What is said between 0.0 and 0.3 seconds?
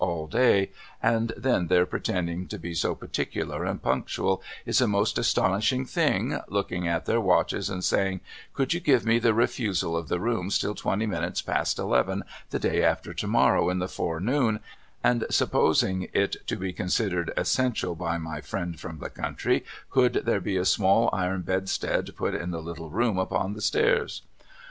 LIRRIPER'S